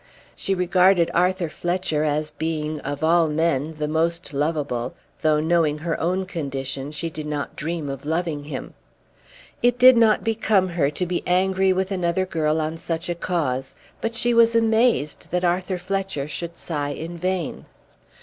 [0.35, 6.01] She regarded Arthur Fletcher as being of all men the most lovable, though, knowing her
[6.01, 8.73] own condition, she did not dream of loving him.
[9.61, 13.75] It did not become her to be angry with another girl on such a cause;
[14.01, 17.67] but she was amazed that Arthur Fletcher should sigh in vain.